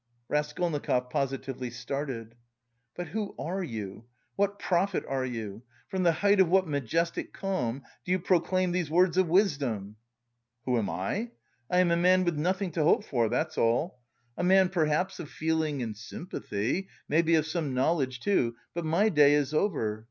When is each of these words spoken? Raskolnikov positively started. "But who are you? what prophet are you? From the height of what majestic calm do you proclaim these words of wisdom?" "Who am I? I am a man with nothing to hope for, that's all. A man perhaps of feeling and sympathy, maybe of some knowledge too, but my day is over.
Raskolnikov 0.29 1.11
positively 1.11 1.69
started. 1.69 2.33
"But 2.95 3.09
who 3.09 3.35
are 3.37 3.61
you? 3.63 4.05
what 4.35 4.57
prophet 4.57 5.03
are 5.07 5.27
you? 5.27 5.61
From 5.89 6.01
the 6.01 6.11
height 6.11 6.39
of 6.39 6.49
what 6.49 6.67
majestic 6.67 7.31
calm 7.33 7.83
do 8.03 8.11
you 8.11 8.17
proclaim 8.17 8.71
these 8.71 8.89
words 8.89 9.15
of 9.15 9.27
wisdom?" 9.27 9.97
"Who 10.65 10.79
am 10.79 10.89
I? 10.89 11.29
I 11.69 11.81
am 11.81 11.91
a 11.91 11.97
man 11.97 12.23
with 12.23 12.35
nothing 12.35 12.71
to 12.71 12.83
hope 12.83 13.03
for, 13.05 13.29
that's 13.29 13.59
all. 13.59 13.99
A 14.35 14.43
man 14.43 14.69
perhaps 14.69 15.19
of 15.19 15.29
feeling 15.29 15.83
and 15.83 15.95
sympathy, 15.95 16.87
maybe 17.07 17.35
of 17.35 17.45
some 17.45 17.75
knowledge 17.75 18.21
too, 18.21 18.55
but 18.73 18.83
my 18.83 19.07
day 19.09 19.35
is 19.35 19.53
over. 19.53 19.99